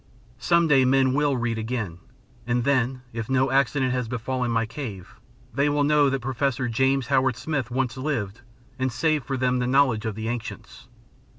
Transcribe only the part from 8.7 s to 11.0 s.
and saved for them the knowledge of the ancients.